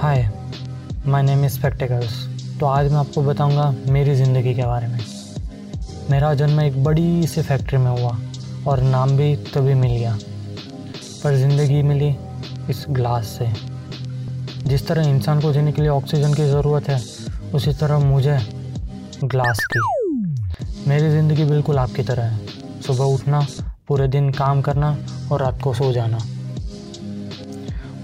[0.00, 0.22] Hi
[1.06, 2.12] my name is spectacles
[2.60, 4.98] तो आज मैं आपको बताऊँगा मेरी ज़िंदगी के बारे में।
[6.10, 8.16] मेरा जन्म एक बड़ी सी फैक्ट्री में हुआ
[8.66, 10.12] और नाम भी तभी मिल गया।
[11.24, 12.08] पर ज़िंदगी मिली
[12.70, 13.48] इस ग्लास से।
[14.68, 17.00] जिस तरह इंसान को जीने के लिए ऑक्सीजन की ज़रूरत है,
[17.54, 18.38] उसी तरह मुझे
[19.24, 19.80] ग्लास की।
[20.88, 23.46] मेरी ज़िंदगी बिल्कुल आपकी तरह है। सुबह उठना,
[23.88, 24.96] पूरे दिन काम करना
[25.32, 26.18] और रात को सो जाना।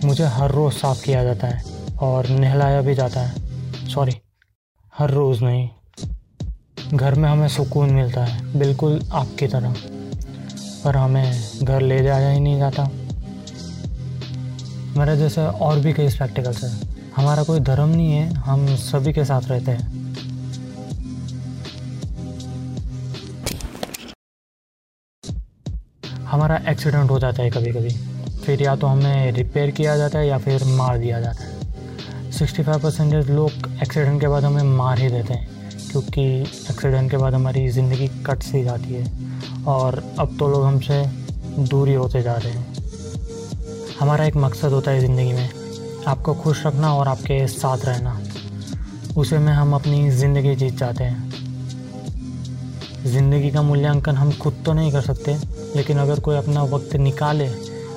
[0.05, 3.35] मुझे हर रोज़ साफ़ किया जाता है। और नहलाया भी जाता है।
[3.89, 4.13] सॉरी
[4.99, 5.69] हर रोज़ नहीं।
[6.95, 9.75] घर में हमें सुकून मिलता है, बिल्कुल आपकी तरह।
[10.85, 12.91] पर हमें घर ले जाया ही नहीं जाता।
[14.97, 19.25] मेरे जैसे और भी कई स्पेक्टिकल्स हैं। हमारा कोई धर्म नहीं है, हम सभी के
[19.25, 20.07] साथ रहते हैं।
[26.19, 27.91] हमारा एक्सीडेंट हो जाता है कभी कभी
[28.45, 31.56] फिर या तो हमें रिपेयर किया जाता है या फिर मार दिया जाता है।
[32.39, 33.51] सिक्सटी फाइव परसेंटेज लोग
[33.83, 35.47] एक्सीडेंट के बाद हमें मार ही देते हैं,
[35.91, 36.23] क्योंकि
[36.71, 41.03] एक्सीडेंट के बाद हमारी ज़िंदगी कट सी जाती है और अब तो लोग हमसे
[41.61, 42.75] दूरी होते जा रहे हैं।
[44.01, 45.49] हमारा एक मकसद होता है ज़िंदगी में,
[46.07, 48.19] आपको खुश रखना और आपके साथ रहना।
[49.17, 51.33] उसे में हम अपनी ज़िंदगी जीत जाते हैं।
[53.07, 55.37] ज़िंदगी का मूल्यांकन हम खुद तो नहीं कर सकते,
[55.77, 57.49] लेकिन अगर कोई अपना वक्त निकाले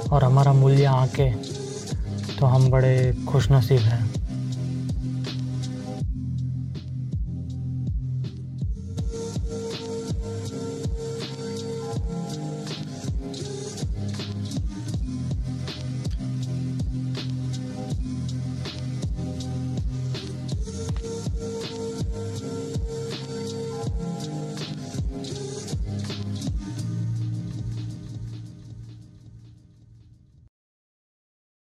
[0.06, 1.30] और हमारा मूल्य आके
[2.32, 4.08] तो हम बड़े खुश नसीब हैं।